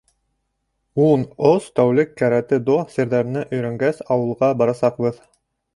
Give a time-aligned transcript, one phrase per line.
[1.07, 5.27] Ун ос тәүлек каратэ-до серҙәренә өйрәнгәс, ауылға барасаҡбыҙ.